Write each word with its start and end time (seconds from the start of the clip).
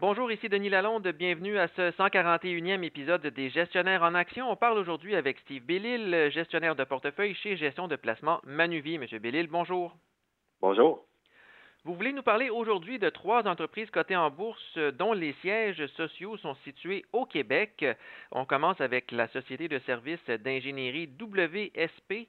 Bonjour, 0.00 0.30
ici 0.30 0.48
Denis 0.48 0.68
Lalonde. 0.68 1.08
Bienvenue 1.08 1.58
à 1.58 1.66
ce 1.66 1.90
141e 1.90 2.84
épisode 2.84 3.26
des 3.26 3.50
Gestionnaires 3.50 4.04
en 4.04 4.14
action. 4.14 4.48
On 4.48 4.54
parle 4.54 4.78
aujourd'hui 4.78 5.16
avec 5.16 5.40
Steve 5.40 5.64
Bellil, 5.64 6.30
gestionnaire 6.30 6.76
de 6.76 6.84
portefeuille 6.84 7.34
chez 7.34 7.56
Gestion 7.56 7.88
de 7.88 7.96
placement 7.96 8.40
Manuvie. 8.44 8.96
Monsieur 8.96 9.18
Bellil, 9.18 9.48
bonjour. 9.48 9.96
Bonjour. 10.60 11.04
Vous 11.82 11.96
voulez 11.96 12.12
nous 12.12 12.22
parler 12.22 12.48
aujourd'hui 12.48 13.00
de 13.00 13.10
trois 13.10 13.48
entreprises 13.48 13.90
cotées 13.90 14.14
en 14.14 14.30
bourse 14.30 14.78
dont 14.98 15.14
les 15.14 15.32
sièges 15.40 15.84
sociaux 15.96 16.36
sont 16.36 16.54
situés 16.62 17.04
au 17.12 17.26
Québec. 17.26 17.84
On 18.30 18.44
commence 18.44 18.80
avec 18.80 19.10
la 19.10 19.26
société 19.26 19.66
de 19.66 19.80
services 19.80 20.24
d'ingénierie 20.28 21.10
WSP 21.20 22.28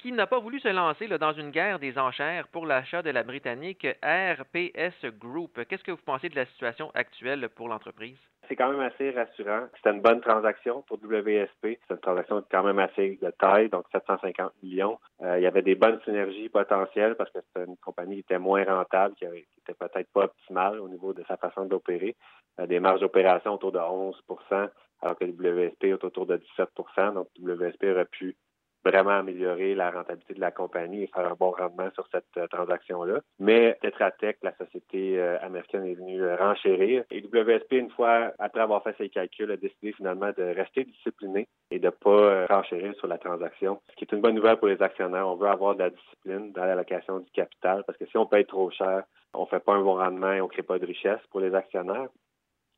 qui 0.00 0.12
n'a 0.12 0.26
pas 0.26 0.38
voulu 0.38 0.60
se 0.60 0.68
lancer 0.68 1.08
dans 1.08 1.32
une 1.32 1.50
guerre 1.50 1.78
des 1.78 1.98
enchères 1.98 2.48
pour 2.48 2.64
l'achat 2.64 3.02
de 3.02 3.10
la 3.10 3.22
britannique 3.22 3.86
RPS 4.02 5.04
Group. 5.18 5.60
Qu'est-ce 5.68 5.84
que 5.84 5.90
vous 5.90 6.00
pensez 6.04 6.30
de 6.30 6.36
la 6.36 6.46
situation 6.46 6.90
actuelle 6.94 7.48
pour 7.54 7.68
l'entreprise? 7.68 8.16
C'est 8.48 8.56
quand 8.56 8.70
même 8.70 8.80
assez 8.80 9.10
rassurant. 9.10 9.66
C'était 9.76 9.90
une 9.90 10.00
bonne 10.00 10.20
transaction 10.22 10.82
pour 10.82 10.98
WSP. 11.04 11.78
C'est 11.86 11.90
une 11.90 12.00
transaction 12.00 12.42
quand 12.50 12.64
même 12.64 12.78
assez 12.78 13.18
de 13.22 13.30
taille, 13.38 13.68
donc 13.68 13.84
750 13.92 14.52
millions. 14.62 14.98
Euh, 15.22 15.38
il 15.38 15.42
y 15.42 15.46
avait 15.46 15.62
des 15.62 15.74
bonnes 15.74 16.00
synergies 16.04 16.48
potentielles 16.48 17.14
parce 17.14 17.30
que 17.30 17.38
c'était 17.40 17.66
une 17.66 17.76
compagnie 17.76 18.14
qui 18.14 18.20
était 18.20 18.38
moins 18.38 18.64
rentable, 18.64 19.14
qui, 19.16 19.26
était 19.26 19.74
peut-être 19.78 20.10
pas 20.12 20.24
optimale 20.24 20.80
au 20.80 20.88
niveau 20.88 21.12
de 21.12 21.22
sa 21.28 21.36
façon 21.36 21.66
d'opérer. 21.66 22.16
Euh, 22.58 22.66
des 22.66 22.80
marges 22.80 23.00
d'opération 23.00 23.54
autour 23.54 23.72
de 23.72 23.78
11% 23.78 24.70
alors 25.02 25.16
que 25.16 25.24
WSP 25.24 25.84
est 25.84 26.04
autour 26.04 26.26
de 26.26 26.38
17% 26.58 27.14
Donc 27.14 27.28
WSP 27.38 27.84
aurait 27.84 28.04
pu 28.06 28.36
vraiment 28.84 29.10
améliorer 29.10 29.74
la 29.74 29.90
rentabilité 29.90 30.34
de 30.34 30.40
la 30.40 30.50
compagnie 30.50 31.02
et 31.02 31.06
faire 31.08 31.30
un 31.30 31.34
bon 31.34 31.50
rendement 31.50 31.90
sur 31.94 32.06
cette 32.10 32.24
euh, 32.38 32.46
transaction-là. 32.46 33.20
Mais 33.38 33.76
Tetra 33.82 34.10
Tech, 34.10 34.36
la 34.42 34.54
société 34.56 35.18
euh, 35.18 35.38
américaine, 35.40 35.84
est 35.84 35.94
venue 35.94 36.22
euh, 36.22 36.36
renchérir. 36.36 37.04
Et 37.10 37.20
WSP, 37.22 37.72
une 37.72 37.90
fois 37.90 38.32
après 38.38 38.60
avoir 38.60 38.82
fait 38.82 38.96
ses 38.96 39.08
calculs, 39.08 39.50
a 39.50 39.56
décidé 39.56 39.92
finalement 39.92 40.30
de 40.36 40.42
rester 40.54 40.84
discipliné 40.84 41.48
et 41.70 41.78
de 41.78 41.86
ne 41.86 41.90
pas 41.90 42.46
renchérir 42.46 42.94
sur 42.96 43.06
la 43.06 43.18
transaction. 43.18 43.80
Ce 43.90 43.96
qui 43.96 44.04
est 44.04 44.12
une 44.12 44.20
bonne 44.20 44.34
nouvelle 44.34 44.56
pour 44.56 44.68
les 44.68 44.80
actionnaires. 44.80 45.28
On 45.28 45.36
veut 45.36 45.48
avoir 45.48 45.74
de 45.74 45.80
la 45.80 45.90
discipline 45.90 46.52
dans 46.52 46.64
l'allocation 46.64 47.18
du 47.20 47.30
capital 47.32 47.84
parce 47.86 47.98
que 47.98 48.06
si 48.06 48.16
on 48.16 48.26
paye 48.26 48.46
trop 48.46 48.70
cher, 48.70 49.04
on 49.34 49.42
ne 49.42 49.46
fait 49.46 49.60
pas 49.60 49.74
un 49.74 49.82
bon 49.82 49.96
rendement 49.96 50.32
et 50.32 50.40
on 50.40 50.44
ne 50.44 50.50
crée 50.50 50.62
pas 50.62 50.78
de 50.78 50.86
richesse 50.86 51.20
pour 51.30 51.40
les 51.40 51.54
actionnaires. 51.54 52.08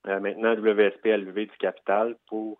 maintenant, 0.05 0.55
WSP 0.55 1.07
a 1.07 1.17
levé 1.17 1.47
du 1.47 1.57
capital 1.57 2.17
pour 2.29 2.59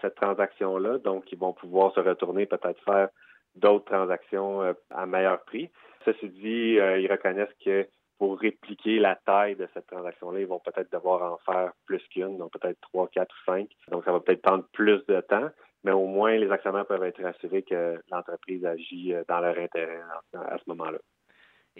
cette 0.00 0.14
transaction-là. 0.16 0.98
Donc, 0.98 1.30
ils 1.32 1.38
vont 1.38 1.52
pouvoir 1.52 1.92
se 1.94 2.00
retourner, 2.00 2.46
peut-être 2.46 2.82
faire 2.84 3.08
d'autres 3.54 3.86
transactions 3.86 4.62
euh, 4.62 4.72
à 4.90 5.06
meilleur 5.06 5.42
prix. 5.44 5.70
Ceci 6.04 6.28
dit, 6.28 6.78
euh, 6.78 6.98
ils 6.98 7.10
reconnaissent 7.10 7.54
que 7.64 7.88
pour 8.18 8.38
répliquer 8.38 8.98
la 8.98 9.14
taille 9.14 9.54
de 9.56 9.68
cette 9.74 9.86
transaction-là, 9.86 10.40
ils 10.40 10.46
vont 10.46 10.60
peut-être 10.60 10.92
devoir 10.92 11.32
en 11.32 11.38
faire 11.38 11.72
plus 11.86 12.02
qu'une, 12.08 12.36
donc 12.36 12.52
peut-être 12.52 12.80
trois, 12.80 13.08
quatre 13.08 13.34
ou 13.34 13.50
cinq. 13.50 13.68
Donc, 13.90 14.04
ça 14.04 14.12
va 14.12 14.20
peut-être 14.20 14.42
prendre 14.42 14.64
plus 14.72 15.04
de 15.06 15.20
temps, 15.20 15.48
mais 15.84 15.92
au 15.92 16.06
moins, 16.06 16.36
les 16.36 16.50
actionnaires 16.50 16.86
peuvent 16.86 17.04
être 17.04 17.22
rassurés 17.22 17.62
que 17.62 18.00
l'entreprise 18.10 18.64
agit 18.64 19.14
euh, 19.14 19.22
dans 19.28 19.40
leur 19.40 19.56
intérêt 19.56 20.00
à 20.34 20.58
ce 20.58 20.64
moment-là. 20.66 20.98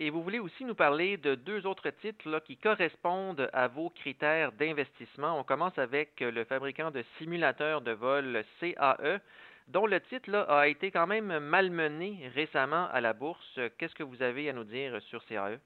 Et 0.00 0.10
vous 0.10 0.22
voulez 0.22 0.38
aussi 0.38 0.64
nous 0.64 0.77
parler 0.77 1.16
de 1.16 1.34
deux 1.34 1.66
autres 1.66 1.91
titres 1.91 2.41
qui 2.46 2.56
correspondent 2.56 3.50
à 3.52 3.66
vos 3.66 3.91
critères 3.91 4.52
d'investissement. 4.52 5.36
On 5.40 5.42
commence 5.42 5.77
avec 5.77 6.20
le 6.20 6.44
fabricant 6.44 6.92
de 6.92 7.02
simulateurs 7.18 7.80
de 7.80 7.90
vol 7.90 8.44
CAE, 8.60 9.18
dont 9.66 9.86
le 9.86 9.98
titre 10.02 10.46
a 10.48 10.68
été 10.68 10.92
quand 10.92 11.08
même 11.08 11.40
malmené 11.40 12.30
récemment 12.32 12.86
à 12.92 13.00
la 13.00 13.12
bourse. 13.12 13.58
Qu'est-ce 13.77 13.96
que 13.96 14.05
vous 14.05 14.22
avez 14.22 14.48
à 14.48 14.52
nous 14.52 14.62
dire 14.62 15.02
sur 15.02 15.24
CAE? 15.27 15.58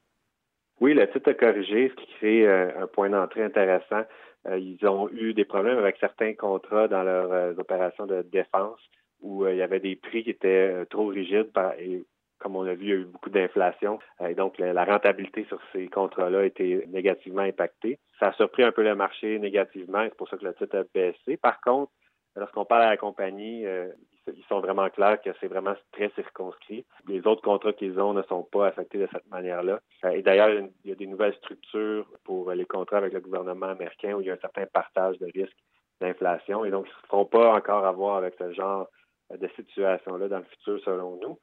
Oui, 0.81 0.95
le 0.95 1.07
titre 1.11 1.29
a 1.29 1.35
corrigé, 1.35 1.89
ce 1.89 2.01
qui 2.01 2.07
crée 2.15 2.47
euh, 2.47 2.81
un 2.81 2.87
point 2.87 3.11
d'entrée 3.11 3.43
intéressant. 3.43 4.01
Euh, 4.47 4.57
ils 4.57 4.83
ont 4.87 5.09
eu 5.11 5.35
des 5.35 5.45
problèmes 5.45 5.77
avec 5.77 5.97
certains 5.99 6.33
contrats 6.33 6.87
dans 6.87 7.03
leurs 7.03 7.31
euh, 7.31 7.53
opérations 7.59 8.07
de 8.07 8.23
défense 8.23 8.79
où 9.21 9.47
il 9.47 9.57
y 9.57 9.61
avait 9.61 9.79
des 9.79 9.95
prix 9.95 10.23
qui 10.23 10.31
étaient 10.31 10.85
trop 10.87 11.05
rigides 11.05 11.51
et 11.77 12.03
comme 12.43 12.57
on 12.57 12.67
a 12.67 12.73
vu, 12.73 12.83
il 12.83 12.89
y 12.89 12.91
a 12.91 12.95
eu 12.95 13.05
beaucoup 13.05 13.29
d'inflation 13.29 13.99
euh, 14.21 14.27
et 14.27 14.35
donc 14.35 14.57
la, 14.59 14.83
rentabilité 14.83 15.45
sur 15.45 15.59
ces 15.71 15.87
contrats-là 15.87 16.39
a 16.39 16.43
été 16.43 16.85
négativement 16.87 17.41
impactée. 17.41 17.99
Ça 18.19 18.27
a 18.27 18.33
surpris 18.33 18.63
un 18.63 18.73
peu 18.73 18.83
le 18.83 18.95
marché 18.95 19.39
négativement, 19.39 20.03
c'est 20.03 20.17
pour 20.17 20.27
ça 20.27 20.37
que 20.37 20.45
le 20.45 20.53
titre 20.53 20.77
a 20.77 20.83
baissé. 20.93 21.37
Par 21.37 21.61
contre, 21.61 21.91
lorsqu'on 22.35 22.65
parle 22.65 22.83
à 22.83 22.89
la 22.89 22.97
compagnie, 22.97 23.65
euh, 23.65 23.87
ils 24.27 24.43
sont 24.49 24.59
vraiment 24.59 24.89
clairs 24.89 25.21
que 25.21 25.29
c'est 25.39 25.47
vraiment 25.47 25.73
très 25.93 26.09
circonscrit. 26.15 26.85
Les 27.07 27.25
autres 27.25 27.41
contrats 27.41 27.73
qu'ils 27.73 27.99
ont 27.99 28.13
ne 28.13 28.23
sont 28.23 28.43
pas 28.43 28.67
affectés 28.67 28.97
de 28.97 29.07
cette 29.11 29.29
manière-là. 29.29 29.79
Euh, 30.03 30.09
et 30.09 30.21
d'ailleurs, 30.21 30.49
il 30.49 30.89
y 30.89 30.91
a 30.91 30.95
des 30.95 31.07
nouvelles 31.07 31.35
structures 31.35 32.05
pour 32.25 32.51
les 32.51 32.65
contrats 32.65 32.97
avec 32.97 33.13
le 33.13 33.21
gouvernement 33.21 33.67
américain 33.67 34.15
où 34.15 34.21
il 34.21 34.27
y 34.27 34.29
a 34.29 34.33
un 34.33 34.37
certain 34.41 34.65
partage 34.65 35.17
de 35.19 35.27
risques 35.33 35.57
d'inflation 36.01 36.65
et 36.65 36.71
donc 36.71 36.87
ils 36.87 36.89
ne 36.89 37.01
se 37.01 37.07
feront 37.07 37.25
pas 37.25 37.55
encore 37.55 37.85
avoir 37.85 38.17
avec 38.17 38.35
ce 38.37 38.51
genre 38.51 38.87
de 39.31 39.47
situation-là 39.55 40.27
dans 40.27 40.39
le 40.39 40.43
futur 40.43 40.79
selon 40.83 41.17
nous. 41.21 41.39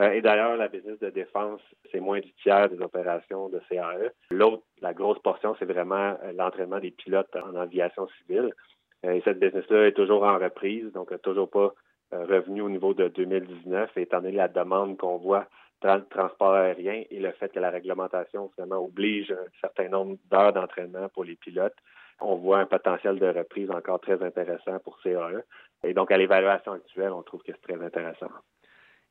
Euh, 0.00 0.12
et 0.12 0.22
d'ailleurs, 0.22 0.56
la 0.56 0.68
business 0.68 0.98
de 1.00 1.10
défense, 1.10 1.60
c'est 1.90 2.00
moins 2.00 2.20
du 2.20 2.32
tiers 2.42 2.68
des 2.68 2.80
opérations 2.80 3.48
de 3.48 3.60
CAE. 3.68 4.10
L'autre, 4.30 4.62
la 4.80 4.94
grosse 4.94 5.18
portion, 5.18 5.54
c'est 5.58 5.66
vraiment 5.66 6.16
euh, 6.22 6.32
l'entraînement 6.34 6.80
des 6.80 6.90
pilotes 6.90 7.34
en 7.36 7.54
aviation 7.56 8.08
civile. 8.18 8.52
Euh, 9.04 9.12
et 9.12 9.22
cette 9.22 9.38
business-là 9.38 9.88
est 9.88 9.92
toujours 9.92 10.22
en 10.22 10.38
reprise, 10.38 10.90
donc 10.92 11.10
toujours 11.22 11.50
pas 11.50 11.72
revenu 12.10 12.60
au 12.60 12.68
niveau 12.68 12.92
de 12.92 13.08
2019, 13.08 13.96
étant 13.96 14.20
donné 14.20 14.36
la 14.36 14.48
demande 14.48 14.98
qu'on 14.98 15.16
voit 15.16 15.46
dans 15.80 15.94
le 15.94 16.04
transport 16.04 16.52
aérien 16.52 17.04
et 17.10 17.18
le 17.18 17.32
fait 17.32 17.50
que 17.50 17.58
la 17.58 17.70
réglementation 17.70 18.50
finalement 18.54 18.84
oblige 18.84 19.32
un 19.32 19.50
certain 19.62 19.88
nombre 19.88 20.18
d'heures 20.30 20.52
d'entraînement 20.52 21.08
pour 21.08 21.24
les 21.24 21.36
pilotes. 21.36 21.76
On 22.20 22.36
voit 22.36 22.58
un 22.58 22.66
potentiel 22.66 23.18
de 23.18 23.26
reprise 23.26 23.70
encore 23.70 23.98
très 24.00 24.22
intéressant 24.22 24.78
pour 24.80 25.00
CAE. 25.02 25.42
Et 25.84 25.94
donc, 25.94 26.10
à 26.10 26.18
l'évaluation 26.18 26.72
actuelle, 26.72 27.12
on 27.12 27.22
trouve 27.22 27.42
que 27.42 27.52
c'est 27.52 27.62
très 27.62 27.82
intéressant. 27.82 28.28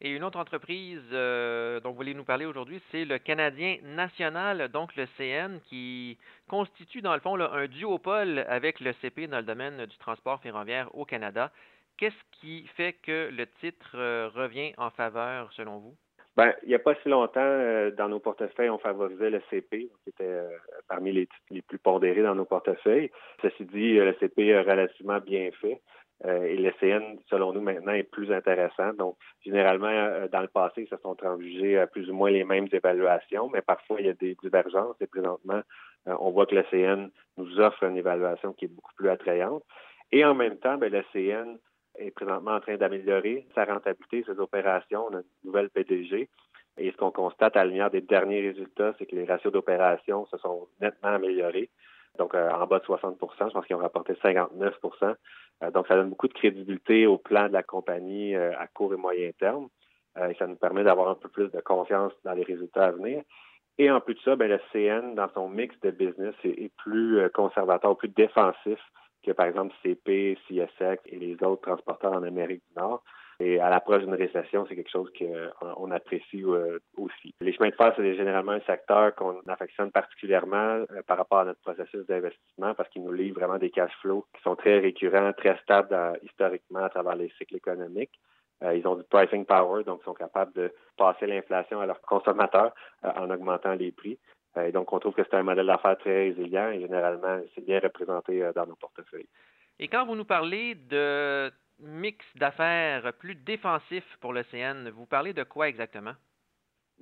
Et 0.03 0.09
une 0.09 0.23
autre 0.23 0.39
entreprise 0.39 1.00
euh, 1.13 1.79
dont 1.79 1.91
vous 1.91 1.97
voulez 1.97 2.16
nous 2.16 2.23
parler 2.23 2.45
aujourd'hui, 2.45 2.81
c'est 2.89 3.06
le 3.06 3.19
Canadien 3.19 3.78
National, 3.84 4.69
donc 4.69 4.95
le 4.95 5.06
CN, 5.16 5.59
qui 5.69 6.17
constitue 6.50 7.03
dans 7.03 7.13
le 7.13 7.19
fond 7.19 7.39
un 7.39 7.67
duopole 7.67 8.44
avec 8.50 8.79
le 8.79 8.94
CP 8.94 9.28
dans 9.28 9.38
le 9.38 9.44
domaine 9.44 9.85
du 9.85 9.97
transport 10.00 10.41
ferroviaire 10.41 10.89
au 10.95 11.06
Canada. 11.06 11.51
Qu'est-ce 11.97 12.39
qui 12.39 12.66
fait 12.75 12.94
que 12.94 13.29
le 13.31 13.45
titre 13.59 13.91
euh, 13.94 14.28
revient 14.34 14.73
en 14.78 14.89
faveur 14.89 15.53
selon 15.53 15.78
vous? 15.78 15.95
Ben, 16.35 16.51
il 16.63 16.69
n'y 16.69 16.75
a 16.75 16.79
pas 16.79 16.95
si 17.03 17.09
longtemps, 17.09 17.39
euh, 17.39 17.91
dans 17.91 18.09
nos 18.09 18.19
portefeuilles, 18.19 18.72
on 18.72 18.79
favorisait 18.79 19.29
le 19.29 19.41
CP, 19.51 19.91
qui 20.03 20.09
était 20.09 20.41
parmi 20.88 21.12
les 21.12 21.28
titres 21.28 21.45
les 21.51 21.62
plus 21.62 21.78
pondérés 21.78 22.23
dans 22.23 22.33
nos 22.33 22.45
portefeuilles. 22.45 23.12
Ceci 23.44 23.66
dit, 23.66 23.94
le 23.94 24.16
CP 24.19 24.47
est 24.47 24.62
relativement 24.62 25.19
bien 25.19 25.51
fait. 25.62 25.79
Euh, 26.25 26.43
et 26.43 26.55
le 26.55 26.71
CN, 26.79 27.17
selon 27.29 27.51
nous, 27.53 27.61
maintenant, 27.61 27.93
est 27.93 28.03
plus 28.03 28.31
intéressant. 28.31 28.93
Donc, 28.93 29.17
généralement, 29.43 29.87
euh, 29.87 30.27
dans 30.27 30.41
le 30.41 30.47
passé, 30.47 30.87
se 30.89 30.97
sont 30.97 31.15
transigés 31.15 31.79
à 31.79 31.87
plus 31.87 32.09
ou 32.09 32.13
moins 32.13 32.29
les 32.29 32.43
mêmes 32.43 32.67
évaluations, 32.71 33.49
mais 33.49 33.61
parfois, 33.61 33.99
il 33.99 34.05
y 34.05 34.09
a 34.09 34.13
des 34.13 34.35
divergences. 34.35 34.95
Et 35.01 35.07
présentement, 35.07 35.61
euh, 36.07 36.15
on 36.19 36.31
voit 36.31 36.45
que 36.45 36.55
le 36.55 36.63
CN 36.69 37.09
nous 37.37 37.59
offre 37.59 37.83
une 37.83 37.97
évaluation 37.97 38.53
qui 38.53 38.65
est 38.65 38.67
beaucoup 38.67 38.93
plus 38.95 39.09
attrayante. 39.09 39.63
Et 40.11 40.23
en 40.23 40.35
même 40.35 40.57
temps, 40.57 40.77
ben, 40.77 40.91
le 40.91 41.03
CN 41.11 41.57
est 41.97 42.11
présentement 42.11 42.55
en 42.55 42.59
train 42.59 42.77
d'améliorer 42.77 43.47
sa 43.55 43.65
rentabilité, 43.65 44.23
ses 44.23 44.39
opérations. 44.39 45.07
On 45.09 45.15
a 45.15 45.19
une 45.19 45.23
nouvelle 45.43 45.69
PDG. 45.69 46.29
Et 46.77 46.91
ce 46.91 46.97
qu'on 46.97 47.11
constate 47.11 47.57
à 47.57 47.63
la 47.63 47.65
lumière 47.65 47.91
des 47.91 48.01
derniers 48.01 48.41
résultats, 48.41 48.93
c'est 48.97 49.05
que 49.05 49.15
les 49.15 49.25
ratios 49.25 49.51
d'opération 49.51 50.25
se 50.27 50.38
sont 50.38 50.67
nettement 50.79 51.09
améliorés. 51.09 51.69
Donc, 52.17 52.35
en 52.35 52.67
bas 52.67 52.79
de 52.79 52.85
60% 52.85 53.16
je 53.47 53.53
pense 53.53 53.66
qu'ils 53.66 53.75
ont 53.75 53.79
rapporté 53.79 54.13
59% 54.13 55.16
euh, 55.63 55.72
donc, 55.72 55.88
ça 55.88 55.95
donne 55.95 56.09
beaucoup 56.09 56.27
de 56.27 56.33
crédibilité 56.33 57.07
au 57.07 57.17
plan 57.17 57.47
de 57.47 57.53
la 57.53 57.63
compagnie 57.63 58.35
euh, 58.35 58.51
à 58.57 58.67
court 58.67 58.94
et 58.94 58.97
moyen 58.97 59.31
terme. 59.39 59.67
Euh, 60.17 60.29
et 60.29 60.35
ça 60.35 60.47
nous 60.47 60.55
permet 60.55 60.83
d'avoir 60.83 61.09
un 61.09 61.16
peu 61.16 61.29
plus 61.29 61.50
de 61.50 61.61
confiance 61.61 62.13
dans 62.23 62.33
les 62.33 62.44
résultats 62.44 62.85
à 62.85 62.91
venir. 62.91 63.23
Et 63.77 63.89
en 63.89 64.01
plus 64.01 64.16
de 64.16 64.19
ça, 64.21 64.35
ben, 64.35 64.50
le 64.50 64.59
CN, 64.71 65.16
dans 65.16 65.29
son 65.33 65.50
mix 65.50 65.79
de 65.81 65.91
business, 65.91 66.35
est, 66.44 66.71
plus 66.77 67.29
conservateur, 67.33 67.95
plus 67.97 68.09
défensif 68.09 68.80
que, 69.23 69.31
par 69.31 69.45
exemple, 69.45 69.73
CP, 69.83 70.38
CSX 70.47 71.00
et 71.06 71.18
les 71.18 71.33
autres 71.44 71.62
transporteurs 71.62 72.13
en 72.13 72.23
Amérique 72.23 72.63
du 72.69 72.79
Nord. 72.81 73.03
Et 73.39 73.59
à 73.59 73.71
l'approche 73.71 74.03
d'une 74.03 74.13
récession, 74.13 74.68
c'est 74.68 74.75
quelque 74.75 74.91
chose 74.91 75.12
qu'on 75.18 75.89
apprécie 75.89 76.44
aussi. 76.95 77.33
Les 77.41 77.53
chemins 77.53 77.69
de 77.69 77.75
fer, 77.75 77.91
c'est 77.97 78.15
généralement 78.15 78.51
un 78.51 78.62
secteur 78.62 79.15
qu'on 79.15 79.39
affectionne 79.47 79.89
particulièrement 79.89 80.85
par 81.07 81.18
rapport 81.18 81.39
à 81.39 81.45
notre 81.45 81.59
processus 81.62 82.06
d'investissement 82.06 82.75
parce 82.75 82.88
qu'il 82.89 83.03
nous 83.03 83.12
livre 83.12 83.39
vraiment 83.39 83.57
des 83.57 83.71
cash 83.71 83.91
flows 84.00 84.25
qui 84.35 84.44
sont 84.44 84.56
très 84.56 84.77
récurrents, 84.77 85.33
très 85.33 85.57
stables 85.63 86.19
historiquement 86.21 86.83
à 86.83 86.89
travers 86.89 87.15
les 87.15 87.31
cycles 87.39 87.56
économiques. 87.56 88.12
Euh, 88.63 88.75
ils 88.75 88.88
ont 88.88 88.95
du 88.95 89.03
pricing 89.03 89.45
power, 89.45 89.83
donc 89.83 90.00
ils 90.01 90.06
sont 90.06 90.13
capables 90.13 90.53
de 90.53 90.71
passer 90.97 91.25
l'inflation 91.25 91.79
à 91.81 91.85
leurs 91.85 92.01
consommateurs 92.01 92.74
euh, 93.03 93.12
en 93.15 93.29
augmentant 93.29 93.74
les 93.74 93.91
prix. 93.91 94.19
Euh, 94.57 94.68
et 94.68 94.71
donc, 94.71 94.92
on 94.94 95.00
trouve 95.00 95.13
que 95.13 95.24
c'est 95.24 95.36
un 95.36 95.44
modèle 95.44 95.68
d'affaires 95.68 95.98
très 95.98 96.30
résilient 96.30 96.69
et 96.71 96.81
généralement, 96.81 97.39
c'est 97.56 97.65
bien 97.65 97.80
représenté 97.80 98.50
dans 98.56 98.65
nos 98.65 98.75
portefeuilles. 98.75 99.30
Et 99.80 99.88
quand 99.88 100.06
vous 100.06 100.15
nous 100.15 100.25
parlez 100.25 100.75
de 100.75 101.51
mix 101.80 102.24
d'affaires 102.36 103.13
plus 103.13 103.36
défensif 103.36 104.03
pour 104.19 104.33
l'OCN, 104.33 104.89
vous 104.89 105.06
parlez 105.06 105.33
de 105.33 105.44
quoi 105.44 105.68
exactement? 105.68 106.13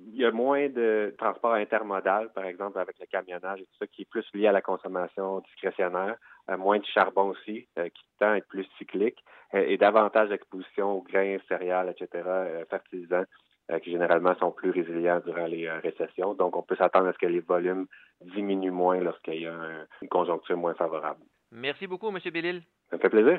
il 0.06 0.16
y 0.16 0.24
a 0.24 0.30
moins 0.30 0.68
de 0.68 1.14
transport 1.18 1.54
intermodal, 1.54 2.30
par 2.32 2.44
exemple, 2.44 2.78
avec 2.78 2.98
le 2.98 3.06
camionnage 3.06 3.60
et 3.60 3.64
tout 3.64 3.76
ça, 3.78 3.86
qui 3.86 4.02
est 4.02 4.10
plus 4.10 4.26
lié 4.34 4.46
à 4.46 4.52
la 4.52 4.62
consommation 4.62 5.40
discrétionnaire, 5.40 6.16
euh, 6.50 6.56
moins 6.56 6.78
de 6.78 6.84
charbon 6.86 7.30
aussi, 7.30 7.68
euh, 7.78 7.88
qui 7.88 8.02
tend 8.18 8.32
à 8.32 8.36
être 8.36 8.48
plus 8.48 8.66
cyclique, 8.78 9.22
euh, 9.54 9.64
et 9.66 9.76
davantage 9.76 10.28
d'exposition 10.30 10.92
aux 10.92 11.02
grains, 11.02 11.38
céréales, 11.48 11.90
etc., 11.90 12.24
fertilisants, 12.68 13.24
qui 13.78 13.92
généralement 13.92 14.34
sont 14.36 14.50
plus 14.50 14.70
résilients 14.70 15.20
durant 15.24 15.46
les 15.46 15.70
récessions. 15.70 16.34
Donc, 16.34 16.56
on 16.56 16.62
peut 16.62 16.76
s'attendre 16.76 17.08
à 17.08 17.12
ce 17.12 17.18
que 17.18 17.26
les 17.26 17.40
volumes 17.40 17.86
diminuent 18.20 18.72
moins 18.72 18.98
lorsqu'il 19.00 19.42
y 19.42 19.46
a 19.46 19.54
une 20.02 20.08
conjoncture 20.08 20.56
moins 20.56 20.74
favorable. 20.74 21.20
Merci 21.52 21.86
beaucoup, 21.86 22.08
M. 22.08 22.18
Bellil. 22.32 22.62
Ça 22.90 22.96
me 22.96 23.00
fait 23.00 23.10
plaisir. 23.10 23.38